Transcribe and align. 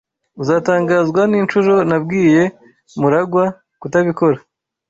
Uzatangazwa 0.41 1.21
ninshuro 1.29 1.73
nabwiye 1.89 2.41
MuragwA 2.99 3.45
kutabikora. 3.81 4.37